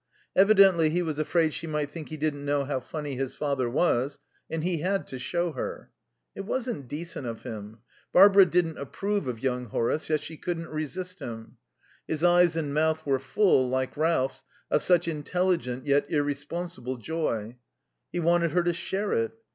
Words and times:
Evidently 0.35 0.89
he 0.89 1.03
was 1.03 1.19
afraid 1.19 1.53
she 1.53 1.67
might 1.67 1.87
think 1.87 2.09
he 2.09 2.17
didn't 2.17 2.43
know 2.43 2.63
how 2.65 2.79
funny 2.79 3.15
his 3.15 3.35
father 3.35 3.69
was, 3.69 4.17
and 4.49 4.63
he 4.63 4.79
had 4.79 5.05
to 5.05 5.19
show 5.19 5.51
her. 5.51 5.91
It 6.33 6.41
wasn't 6.41 6.87
decent 6.87 7.27
of 7.27 7.43
him. 7.43 7.77
Barbara 8.11 8.47
didn't 8.47 8.79
approve 8.79 9.27
of 9.27 9.43
young 9.43 9.65
Horace; 9.65 10.09
yet 10.09 10.21
she 10.21 10.37
couldn't 10.37 10.69
resist 10.69 11.19
him; 11.19 11.57
his 12.07 12.23
eyes 12.23 12.57
and 12.57 12.73
mouth 12.73 13.05
were 13.05 13.19
full, 13.19 13.69
like 13.69 13.95
Ralph's, 13.95 14.43
of 14.71 14.81
such 14.81 15.07
intelligent 15.07 15.85
yet 15.85 16.09
irresponsible 16.09 16.97
joy. 16.97 17.57
He 18.11 18.19
wanted 18.19 18.53
her 18.53 18.63
to 18.63 18.73
share 18.73 19.13
it. 19.13 19.33